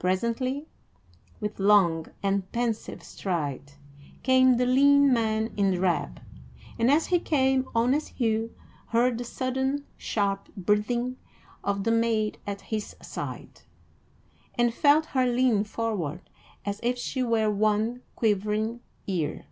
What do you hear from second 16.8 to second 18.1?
if she were one